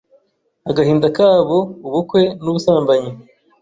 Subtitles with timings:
[0.69, 3.11] agahinda kaboUbukwe nubusambanyi